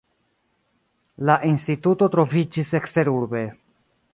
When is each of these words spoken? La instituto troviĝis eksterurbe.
La 1.29 1.35
instituto 1.49 2.09
troviĝis 2.17 2.73
eksterurbe. 2.81 3.45